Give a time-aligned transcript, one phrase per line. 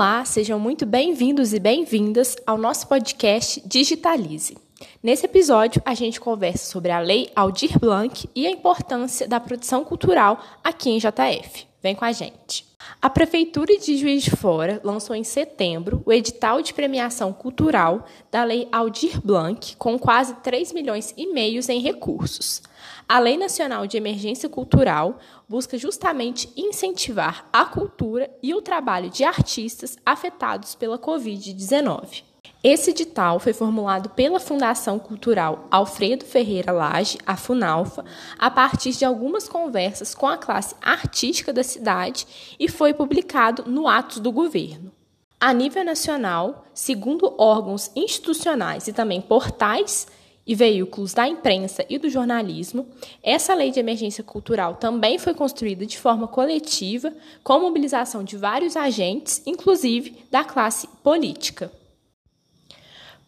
[0.00, 4.56] Olá, sejam muito bem-vindos e bem-vindas ao nosso podcast Digitalize.
[5.02, 9.84] Nesse episódio, a gente conversa sobre a Lei Aldir Blanc e a importância da produção
[9.84, 11.66] cultural aqui em JF.
[11.82, 12.64] Vem com a gente.
[13.02, 18.42] A Prefeitura de Juiz de Fora lançou em setembro o edital de premiação cultural da
[18.42, 22.62] Lei Aldir Blanc, com quase 3 milhões e meio em recursos.
[23.10, 29.24] A Lei Nacional de Emergência Cultural busca justamente incentivar a cultura e o trabalho de
[29.24, 32.22] artistas afetados pela Covid-19.
[32.62, 38.04] Esse edital foi formulado pela Fundação Cultural Alfredo Ferreira Lage, a Funalfa,
[38.38, 43.88] a partir de algumas conversas com a classe artística da cidade e foi publicado no
[43.88, 44.92] Atos do Governo.
[45.40, 50.06] A nível nacional, segundo órgãos institucionais e também portais
[50.46, 52.86] e veículos da imprensa e do jornalismo,
[53.22, 58.76] essa lei de emergência cultural também foi construída de forma coletiva, com mobilização de vários
[58.76, 61.70] agentes, inclusive da classe política.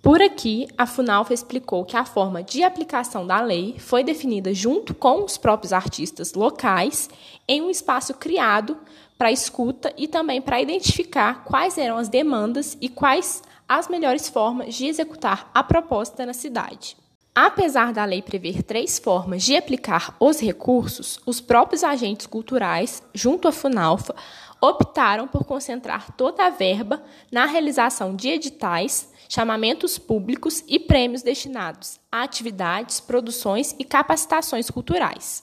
[0.03, 4.92] Por aqui, a FUNALFA explicou que a forma de aplicação da lei foi definida junto
[4.92, 7.08] com os próprios artistas locais
[7.47, 8.77] em um espaço criado
[9.17, 14.75] para escuta e também para identificar quais eram as demandas e quais as melhores formas
[14.75, 16.97] de executar a proposta na cidade.
[17.34, 23.48] Apesar da lei prever três formas de aplicar os recursos, os próprios agentes culturais, junto
[23.48, 24.14] à FUNALFA,
[24.61, 31.98] optaram por concentrar toda a verba na realização de editais, chamamentos públicos e prêmios destinados
[32.12, 35.42] a atividades, produções e capacitações culturais.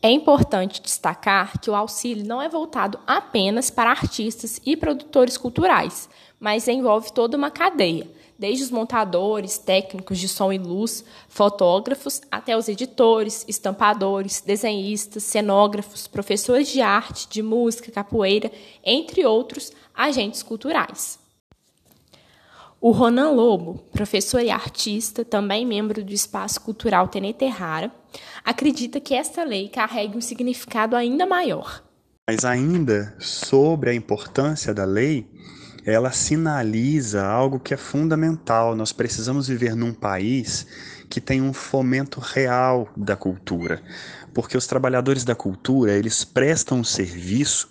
[0.00, 6.08] É importante destacar que o auxílio não é voltado apenas para artistas e produtores culturais,
[6.38, 8.08] mas envolve toda uma cadeia
[8.42, 16.08] desde os montadores, técnicos de som e luz, fotógrafos, até os editores, estampadores, desenhistas, cenógrafos,
[16.08, 18.50] professores de arte, de música, capoeira,
[18.84, 21.20] entre outros agentes culturais.
[22.80, 27.92] O Ronan Lobo, professor e artista, também membro do Espaço Cultural Teneterrara,
[28.44, 31.80] acredita que esta lei carregue um significado ainda maior.
[32.28, 35.30] Mas ainda sobre a importância da lei,
[35.84, 38.76] ela sinaliza algo que é fundamental.
[38.76, 40.66] Nós precisamos viver num país
[41.08, 43.82] que tem um fomento real da cultura,
[44.32, 47.70] porque os trabalhadores da cultura, eles prestam um serviço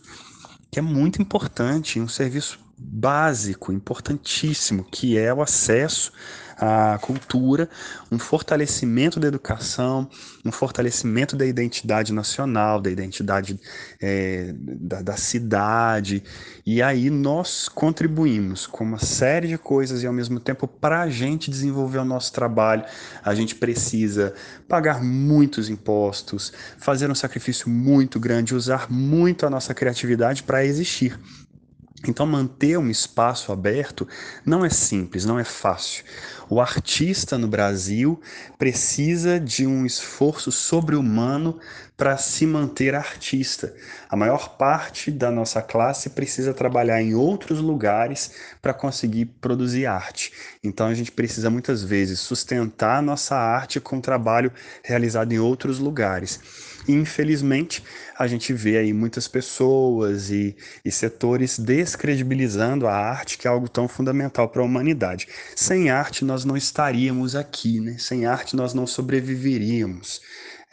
[0.69, 6.11] que é muito importante, um serviço básico, importantíssimo, que é o acesso
[6.61, 7.67] a cultura,
[8.11, 10.07] um fortalecimento da educação,
[10.45, 13.59] um fortalecimento da identidade nacional, da identidade
[13.99, 16.23] é, da, da cidade.
[16.63, 21.09] E aí nós contribuímos com uma série de coisas e ao mesmo tempo para a
[21.09, 22.85] gente desenvolver o nosso trabalho,
[23.25, 24.35] a gente precisa
[24.67, 31.19] pagar muitos impostos, fazer um sacrifício muito grande, usar muito a nossa criatividade para existir.
[32.07, 34.07] Então, manter um espaço aberto
[34.43, 36.03] não é simples, não é fácil.
[36.49, 38.19] O artista no Brasil
[38.57, 41.59] precisa de um esforço sobre-humano
[41.95, 43.75] para se manter artista.
[44.09, 50.33] A maior parte da nossa classe precisa trabalhar em outros lugares para conseguir produzir arte.
[50.63, 54.51] Então, a gente precisa muitas vezes sustentar a nossa arte com trabalho
[54.83, 56.39] realizado em outros lugares.
[56.87, 57.83] Infelizmente,
[58.17, 63.69] a gente vê aí muitas pessoas e, e setores descredibilizando a arte, que é algo
[63.69, 65.27] tão fundamental para a humanidade.
[65.55, 67.97] Sem arte, nós não estaríamos aqui, né?
[67.97, 70.21] Sem arte, nós não sobreviveríamos.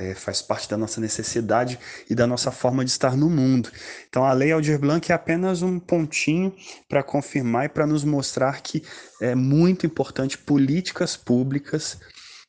[0.00, 1.76] É, faz parte da nossa necessidade
[2.08, 3.68] e da nossa forma de estar no mundo.
[4.08, 6.54] Então, a Lei Aldir Blanc é apenas um pontinho
[6.88, 8.80] para confirmar e para nos mostrar que
[9.20, 11.98] é muito importante políticas públicas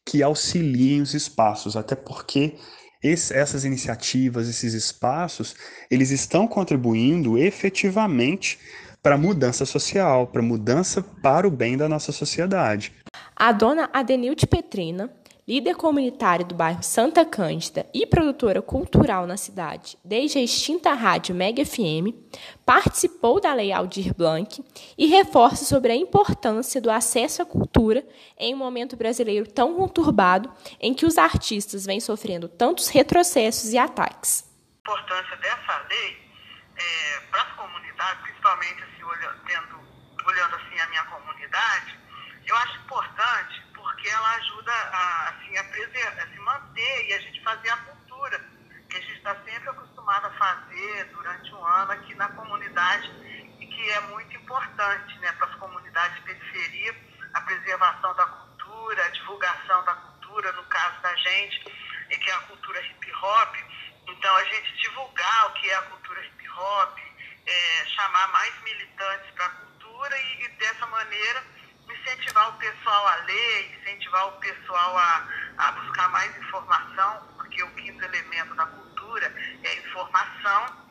[0.05, 2.55] que auxiliem os espaços, até porque
[3.01, 5.55] esse, essas iniciativas, esses espaços,
[5.89, 8.59] eles estão contribuindo efetivamente
[9.01, 12.93] para a mudança social, para a mudança para o bem da nossa sociedade.
[13.35, 15.09] A dona Adenilde Petrina
[15.49, 21.33] líder comunitária do bairro Santa Cândida e produtora cultural na cidade desde a extinta rádio
[21.33, 22.13] Mega FM,
[22.63, 24.63] participou da Lei Aldir Blanc
[24.95, 28.06] e reforça sobre a importância do acesso à cultura
[28.38, 33.77] em um momento brasileiro tão conturbado em que os artistas vêm sofrendo tantos retrocessos e
[33.79, 34.47] ataques.
[34.85, 36.29] A importância dessa lei
[36.77, 39.79] é, para as comunidades, principalmente assim, olhando,
[40.27, 41.97] olhando assim a minha comunidade,
[42.45, 43.69] eu acho importante
[44.00, 47.78] porque ela ajuda a, assim, a, preservar, a se manter e a gente fazer a
[47.78, 48.40] cultura
[48.90, 53.12] que a gente está sempre acostumado a fazer durante um ano aqui na comunidade
[53.60, 56.96] e que é muito importante né, para as comunidades de periferia,
[57.34, 61.66] a preservação da cultura, a divulgação da cultura, no caso da gente,
[62.10, 63.56] e que é a cultura hip hop.
[64.07, 66.98] Então, a gente divulgar o que é a cultura hip hop,
[67.46, 69.30] é, chamar mais militantes
[74.10, 79.69] incentivar o pessoal a, a buscar mais informação, porque o quinto elemento da cultura é
[79.69, 80.89] a informação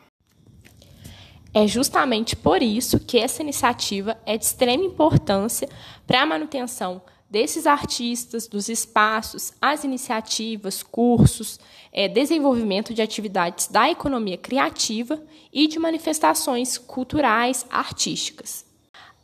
[1.59, 5.67] é justamente por isso que essa iniciativa é de extrema importância
[6.07, 11.59] para a manutenção desses artistas, dos espaços, as iniciativas, cursos,
[11.91, 15.21] é, desenvolvimento de atividades da economia criativa
[15.51, 18.65] e de manifestações culturais, artísticas.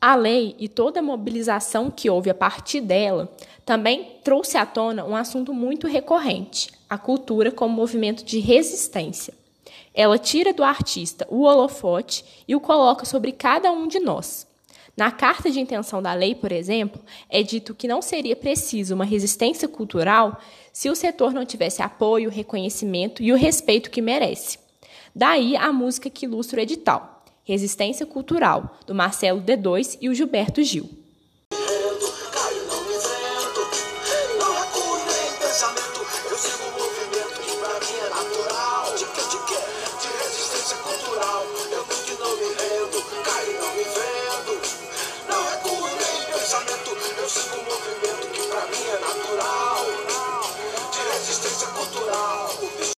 [0.01, 3.33] A lei e toda a mobilização que houve a partir dela
[3.65, 9.44] também trouxe à tona um assunto muito recorrente: a cultura como movimento de resistência.
[9.95, 14.45] Ela tira do artista o holofote e o coloca sobre cada um de nós.
[14.97, 19.05] Na carta de intenção da lei, por exemplo, é dito que não seria preciso uma
[19.05, 20.39] resistência cultural
[20.71, 24.59] se o setor não tivesse apoio, reconhecimento e o respeito que merece.
[25.13, 30.61] Daí a música que ilustra o edital, Resistência Cultural, do Marcelo D2 e o Gilberto
[30.61, 31.04] Gil.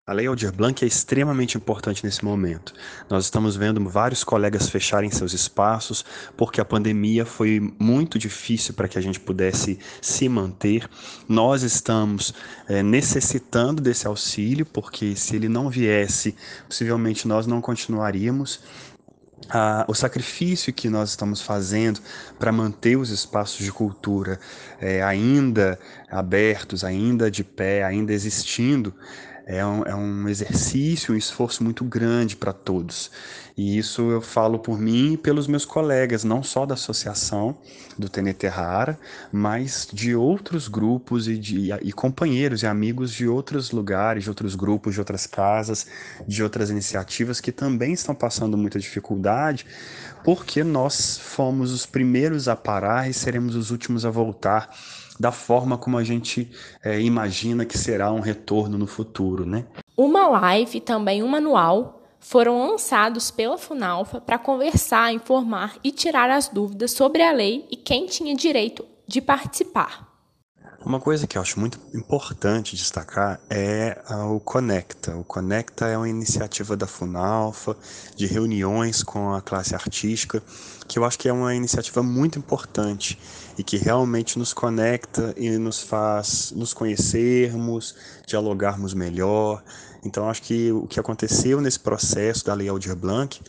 [0.10, 2.74] A Lei Aldir Blanc é extremamente importante nesse momento.
[3.10, 6.06] Nós estamos vendo vários colegas fecharem seus espaços
[6.38, 10.90] porque a pandemia foi muito difícil para que a gente pudesse se manter.
[11.28, 12.34] Nós estamos
[12.70, 18.62] é, necessitando desse auxílio porque se ele não viesse, possivelmente nós não continuaríamos.
[19.50, 22.00] Ah, o sacrifício que nós estamos fazendo
[22.40, 24.40] para manter os espaços de cultura
[24.80, 25.78] é, ainda
[26.10, 28.94] abertos, ainda de pé, ainda existindo,
[29.50, 33.10] é um, é um exercício, um esforço muito grande para todos.
[33.56, 37.58] E isso eu falo por mim e pelos meus colegas, não só da associação
[37.98, 39.00] do TNT Rara,
[39.32, 44.54] mas de outros grupos e, de, e companheiros e amigos de outros lugares, de outros
[44.54, 45.88] grupos, de outras casas,
[46.28, 49.66] de outras iniciativas que também estão passando muita dificuldade,
[50.26, 54.70] porque nós fomos os primeiros a parar e seremos os últimos a voltar
[55.20, 56.50] da forma como a gente
[56.84, 59.66] é, imagina que será um retorno no futuro, né?
[59.96, 66.30] Uma live e também um manual foram lançados pela Funalfa para conversar, informar e tirar
[66.30, 70.07] as dúvidas sobre a lei e quem tinha direito de participar.
[70.88, 74.02] Uma coisa que eu acho muito importante destacar é
[74.32, 75.18] o Conecta.
[75.18, 77.76] O Conecta é uma iniciativa da Funalfa
[78.16, 80.42] de reuniões com a classe artística,
[80.88, 83.20] que eu acho que é uma iniciativa muito importante
[83.58, 87.94] e que realmente nos conecta e nos faz nos conhecermos,
[88.26, 89.62] dialogarmos melhor.
[90.06, 93.42] Então, acho que o que aconteceu nesse processo da Lei Aldir Blanc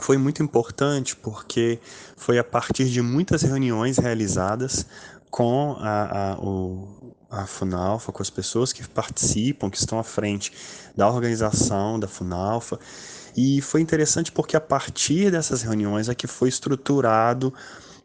[0.00, 1.78] foi muito importante porque
[2.16, 4.86] foi a partir de muitas reuniões realizadas
[5.30, 10.52] com a, a, o, a Funalfa, com as pessoas que participam, que estão à frente
[10.96, 12.78] da organização da Funalfa.
[13.36, 17.52] E foi interessante porque a partir dessas reuniões é que foi estruturado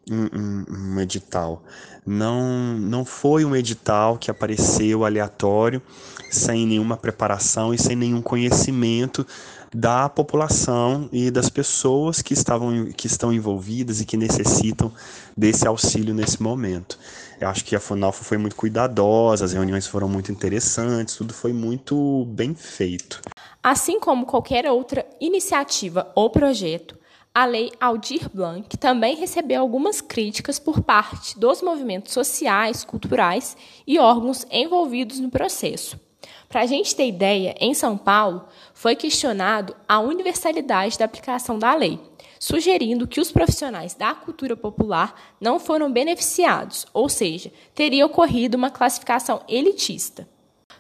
[0.10, 0.66] um, um,
[0.96, 1.64] um edital.
[2.06, 5.82] Não, não foi um edital que apareceu aleatório,
[6.30, 9.26] sem nenhuma preparação e sem nenhum conhecimento
[9.74, 14.92] da população e das pessoas que estavam que estão envolvidas e que necessitam
[15.36, 16.98] desse auxílio nesse momento.
[17.40, 21.52] Eu acho que a Funalfa foi muito cuidadosa, as reuniões foram muito interessantes, tudo foi
[21.52, 23.22] muito bem feito.
[23.62, 26.98] Assim como qualquer outra iniciativa ou projeto,
[27.36, 33.98] a Lei Aldir Blanc também recebeu algumas críticas por parte dos movimentos sociais, culturais e
[33.98, 36.00] órgãos envolvidos no processo.
[36.48, 41.74] Para a gente ter ideia, em São Paulo foi questionado a universalidade da aplicação da
[41.74, 42.00] lei,
[42.40, 48.70] sugerindo que os profissionais da cultura popular não foram beneficiados, ou seja, teria ocorrido uma
[48.70, 50.28] classificação elitista.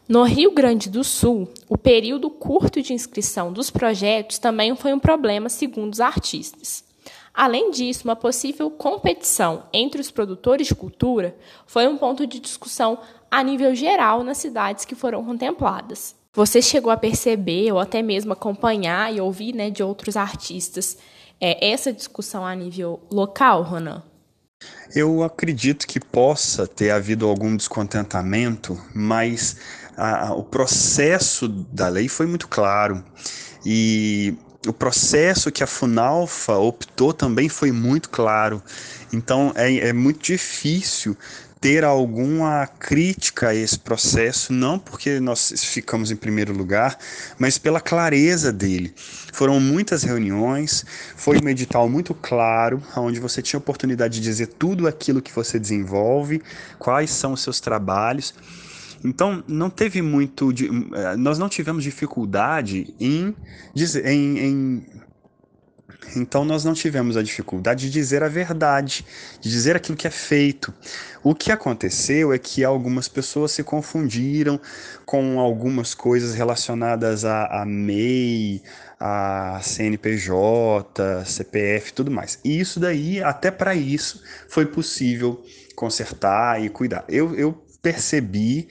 [0.08, 5.00] No Rio Grande do Sul, o período curto de inscrição dos projetos também foi um
[5.00, 6.84] problema, segundo os artistas.
[7.34, 11.36] Além disso, uma possível competição entre os produtores de cultura
[11.66, 13.00] foi um ponto de discussão
[13.32, 16.16] a nível geral nas cidades que foram contempladas.
[16.36, 20.98] Você chegou a perceber ou até mesmo acompanhar e ouvir né, de outros artistas
[21.42, 24.04] é, essa discussão a nível local, Ronan?
[24.96, 29.58] Eu acredito que possa ter havido algum descontentamento, mas
[29.98, 33.04] a, o processo da lei foi muito claro.
[33.66, 34.36] E
[34.68, 36.58] o processo que a Funalfa
[36.94, 38.62] optou também foi muito claro.
[39.12, 41.18] Então é, é muito difícil
[41.60, 46.98] ter alguma crítica a esse processo, não porque nós ficamos em primeiro lugar,
[47.40, 48.94] mas pela clareza dele.
[49.32, 50.86] Foram muitas reuniões,
[51.16, 55.58] foi um edital muito claro, onde você tinha oportunidade de dizer tudo aquilo que você
[55.58, 56.42] desenvolve,
[56.78, 58.34] quais são os seus trabalhos.
[59.02, 60.50] Então, não teve muito.
[60.52, 63.36] Eh, nós não tivemos dificuldade em,
[64.06, 64.86] em, em
[66.16, 69.06] então nós não tivemos a dificuldade de dizer a verdade,
[69.40, 70.74] de dizer aquilo que é feito.
[71.24, 74.60] O que aconteceu é que algumas pessoas se confundiram
[75.06, 78.62] com algumas coisas relacionadas a, a MEI,
[79.00, 82.40] a CNPJ, CPF tudo mais.
[82.44, 85.44] E isso daí, até para isso, foi possível
[85.76, 87.04] consertar e cuidar.
[87.08, 88.70] Eu, eu percebi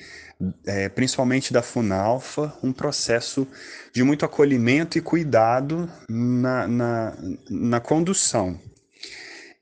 [0.66, 3.46] é, principalmente da Funalfa, um processo
[3.92, 7.16] de muito acolhimento e cuidado na, na,
[7.48, 8.58] na condução,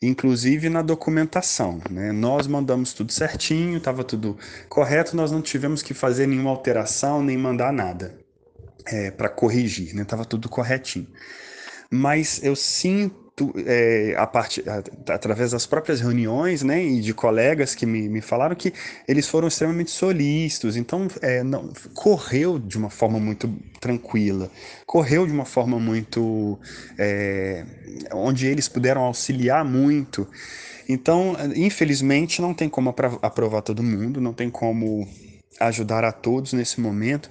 [0.01, 1.81] inclusive na documentação.
[1.91, 2.13] Né?
[2.13, 7.37] Nós mandamos tudo certinho, estava tudo correto, nós não tivemos que fazer nenhuma alteração nem
[7.37, 8.19] mandar nada
[8.87, 10.29] é, para corrigir, estava né?
[10.29, 11.09] tudo corretinho.
[11.91, 13.30] Mas eu sinto
[13.67, 18.21] é, a parte, a, através das próprias reuniões, né, e de colegas que me, me
[18.21, 18.73] falaram que
[19.07, 23.49] eles foram extremamente solícitos, então é, não, correu de uma forma muito
[23.81, 24.51] tranquila,
[24.87, 26.59] correu de uma forma muito,
[26.99, 27.65] é,
[28.13, 30.27] onde eles puderam auxiliar muito.
[30.89, 32.93] Então, infelizmente, não tem como
[33.23, 35.07] aprovar todo mundo, não tem como
[35.61, 37.31] ajudar a todos nesse momento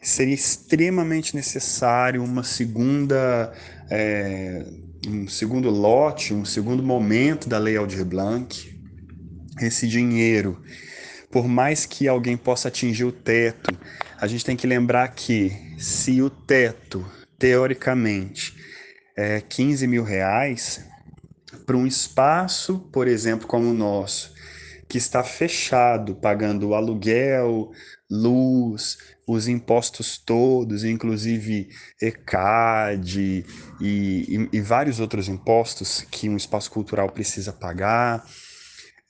[0.00, 3.52] seria extremamente necessário uma segunda
[3.90, 4.64] é,
[5.06, 8.78] um segundo lote, um segundo momento da Lei Aldir Blanc,
[9.60, 10.62] esse dinheiro,
[11.30, 13.76] por mais que alguém possa atingir o teto,
[14.18, 17.04] a gente tem que lembrar que se o teto,
[17.38, 18.54] teoricamente,
[19.16, 20.84] é 15 mil reais,
[21.64, 24.32] para um espaço, por exemplo, como o nosso,
[24.90, 27.70] que está fechado, pagando aluguel,
[28.10, 31.68] luz, os impostos todos, inclusive
[32.02, 33.46] ECAD e,
[33.80, 38.26] e, e, vários outros impostos que um espaço cultural precisa pagar.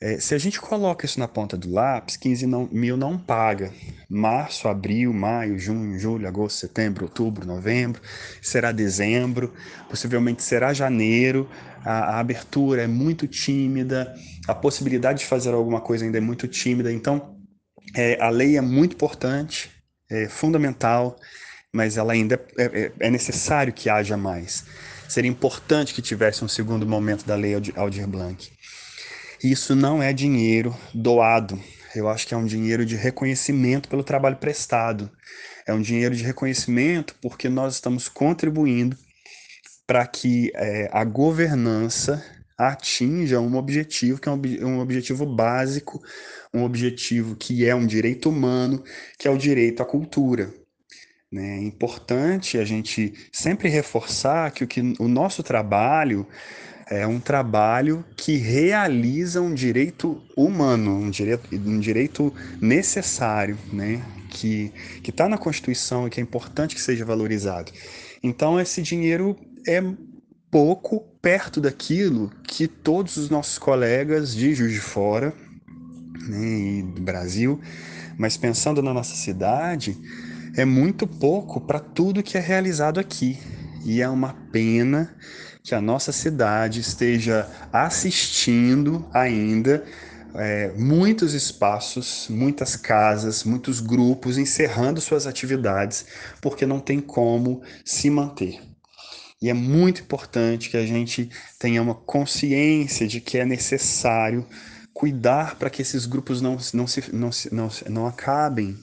[0.02, 3.70] É, se a gente coloca isso na ponta do lápis, 15 não, mil não paga.
[4.08, 8.00] Março, abril, maio, junho, julho, agosto, setembro, outubro, novembro,
[8.40, 9.52] será dezembro,
[9.90, 11.46] possivelmente será janeiro.
[11.84, 14.14] A, a abertura é muito tímida,
[14.48, 16.90] a possibilidade de fazer alguma coisa ainda é muito tímida.
[16.90, 17.36] Então,
[17.94, 19.70] é, a lei é muito importante,
[20.10, 21.18] é fundamental,
[21.74, 24.64] mas ela ainda é, é, é, necessário que haja mais.
[25.08, 28.50] Seria importante que tivesse um segundo momento da lei Aldir Blanc.
[29.42, 31.58] Isso não é dinheiro doado.
[31.94, 35.10] Eu acho que é um dinheiro de reconhecimento pelo trabalho prestado.
[35.66, 38.96] É um dinheiro de reconhecimento porque nós estamos contribuindo
[39.86, 42.24] para que é, a governança
[42.56, 46.00] atinja um objetivo que é um, um objetivo básico
[46.52, 48.82] um objetivo que é um direito humano,
[49.18, 50.52] que é o direito à cultura.
[51.30, 51.58] Né?
[51.58, 56.26] É importante a gente sempre reforçar que o, que o nosso trabalho
[56.90, 64.02] é um trabalho que realiza um direito humano, um direito, um direito necessário, né?
[64.28, 64.72] que
[65.04, 67.72] está na Constituição e que é importante que seja valorizado.
[68.22, 69.82] Então, esse dinheiro é
[70.50, 75.32] pouco perto daquilo que todos os nossos colegas de Juiz de Fora
[76.28, 77.60] né, e do Brasil,
[78.18, 79.96] mas pensando na nossa cidade,
[80.56, 83.38] é muito pouco para tudo que é realizado aqui.
[83.84, 85.14] E é uma pena
[85.62, 89.84] que a nossa cidade esteja assistindo ainda
[90.34, 96.06] é, muitos espaços, muitas casas, muitos grupos encerrando suas atividades
[96.40, 98.60] porque não tem como se manter.
[99.42, 104.46] E é muito importante que a gente tenha uma consciência de que é necessário
[104.92, 108.76] cuidar para que esses grupos não, não, se, não, não, não acabem,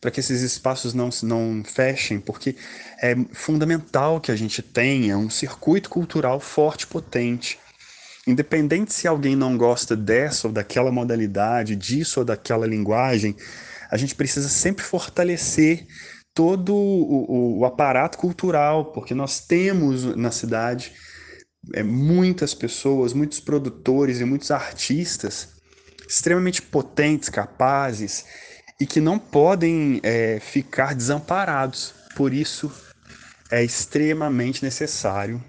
[0.00, 2.54] para que esses espaços não, não fechem, porque
[3.02, 7.58] é fundamental que a gente tenha um circuito cultural forte e potente.
[8.26, 13.36] Independente se alguém não gosta dessa ou daquela modalidade, disso ou daquela linguagem,
[13.90, 15.86] a gente precisa sempre fortalecer
[16.32, 20.92] todo o, o, o aparato cultural, porque nós temos na cidade
[21.74, 25.53] é, muitas pessoas, muitos produtores e muitos artistas
[26.08, 28.24] extremamente potentes, capazes
[28.80, 31.94] e que não podem é, ficar desamparados.
[32.16, 32.70] Por isso,
[33.50, 35.42] é extremamente necessário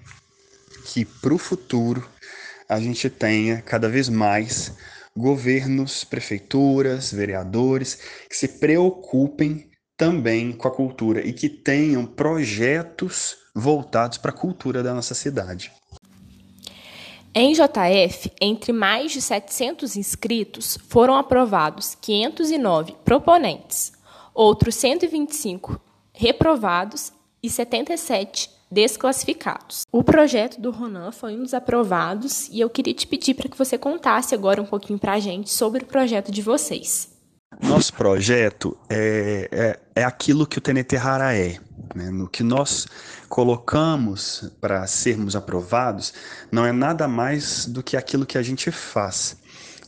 [0.85, 2.07] que para o futuro
[2.69, 4.71] a gente tenha cada vez mais
[5.17, 7.97] governos, prefeituras, vereadores
[8.29, 14.83] que se preocupem também com a cultura e que tenham projetos voltados para a cultura
[14.83, 15.71] da nossa cidade.
[17.37, 23.91] Em JF, entre mais de 700 inscritos, foram aprovados 509 proponentes,
[24.33, 25.77] outros 125
[26.13, 27.11] reprovados
[27.43, 29.81] e 77 desclassificados.
[29.91, 33.57] O projeto do Ronan foi um dos aprovados e eu queria te pedir para que
[33.57, 37.09] você contasse agora um pouquinho para a gente sobre o projeto de vocês.
[37.61, 41.57] Nosso projeto é, é, é aquilo que o TNT Rara é.
[41.95, 42.11] Né?
[42.11, 42.85] No que nós
[43.29, 46.13] colocamos para sermos aprovados,
[46.51, 49.37] não é nada mais do que aquilo que a gente faz.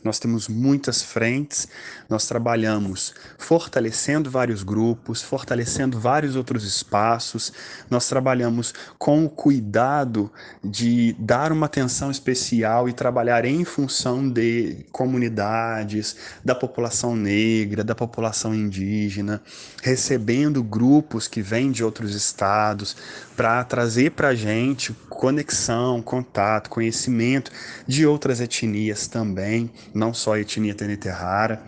[0.04, 1.68] Nós temos muitas frentes,
[2.08, 7.52] nós trabalhamos fortalecendo vários grupos, fortalecendo vários outros espaços,
[7.90, 10.30] nós trabalhamos com o cuidado
[10.62, 17.94] de dar uma atenção especial e trabalhar em função de comunidades, da população negra, da
[17.94, 19.42] população indígena,
[19.82, 22.96] recebendo grupos que vêm de outros estados
[23.36, 27.50] para trazer para a gente conexão, contato, conhecimento
[27.86, 31.62] de outras etnias também não só a etnia Teneterrara.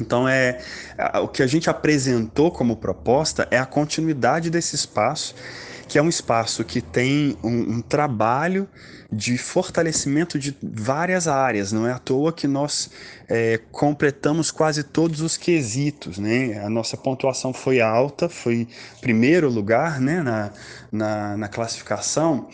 [0.00, 0.60] Então é
[1.22, 5.34] o que a gente apresentou como proposta é a continuidade desse espaço,
[5.86, 8.68] que é um espaço que tem um, um trabalho
[9.12, 11.70] de fortalecimento de várias áreas.
[11.70, 12.90] Não é à toa que nós
[13.28, 16.64] é, completamos quase todos os quesitos, né?
[16.64, 18.66] A nossa pontuação foi alta, foi
[19.02, 20.50] primeiro lugar, né, na,
[20.90, 22.48] na, na classificação.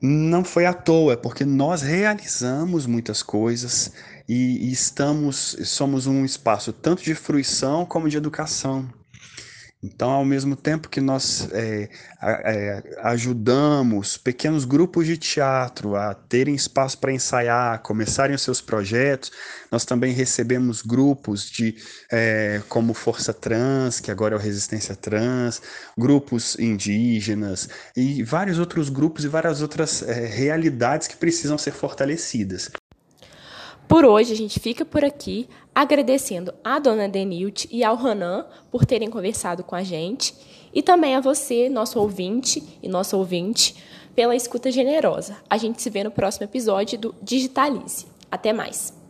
[0.00, 3.92] Não foi à toa, porque nós realizamos muitas coisas
[4.28, 8.88] e, e estamos, somos um espaço tanto de fruição como de educação.
[9.84, 11.88] Então, ao mesmo tempo que nós é,
[12.22, 19.32] é, ajudamos pequenos grupos de teatro a terem espaço para ensaiar, começarem os seus projetos,
[19.72, 21.74] nós também recebemos grupos de
[22.12, 25.60] é, como Força Trans, que agora é o Resistência Trans,
[25.98, 32.70] grupos indígenas e vários outros grupos e várias outras é, realidades que precisam ser fortalecidas.
[33.88, 38.84] Por hoje a gente fica por aqui, agradecendo a dona Denilt e ao Hanan por
[38.84, 40.34] terem conversado com a gente
[40.72, 43.76] e também a você, nosso ouvinte e nosso ouvinte,
[44.14, 45.36] pela escuta generosa.
[45.48, 48.06] A gente se vê no próximo episódio do Digitalize.
[48.30, 49.01] Até mais!